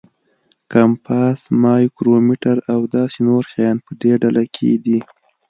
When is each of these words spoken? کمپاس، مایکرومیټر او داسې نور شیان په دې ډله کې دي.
کمپاس، 0.71 1.39
مایکرومیټر 1.63 2.57
او 2.73 2.79
داسې 2.95 3.17
نور 3.27 3.43
شیان 3.51 3.77
په 3.85 3.91
دې 4.01 4.13
ډله 4.21 4.43
کې 4.55 4.69
دي. 4.85 4.99